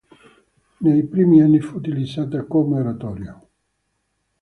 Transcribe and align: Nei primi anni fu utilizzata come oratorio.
Nei 0.77 1.03
primi 1.05 1.43
anni 1.43 1.59
fu 1.59 1.75
utilizzata 1.77 2.43
come 2.45 2.79
oratorio. 2.79 3.47